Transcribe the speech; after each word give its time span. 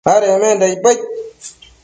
adecmenda 0.13 0.65
icpaid 0.73 0.99